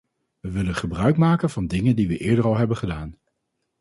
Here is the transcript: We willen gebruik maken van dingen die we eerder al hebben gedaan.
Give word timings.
We 0.39 0.51
willen 0.51 0.75
gebruik 0.75 1.17
maken 1.17 1.49
van 1.49 1.67
dingen 1.67 1.95
die 1.95 2.07
we 2.07 2.17
eerder 2.17 2.45
al 2.45 2.55
hebben 2.57 2.77
gedaan. 2.77 3.15